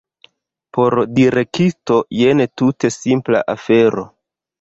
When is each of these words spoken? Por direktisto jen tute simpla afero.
Por 0.77 0.93
direktisto 1.19 1.97
jen 2.21 2.41
tute 2.61 2.91
simpla 2.95 3.43
afero. 3.55 4.07